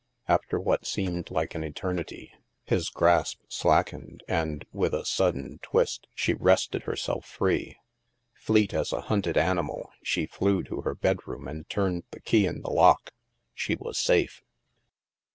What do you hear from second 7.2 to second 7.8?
free.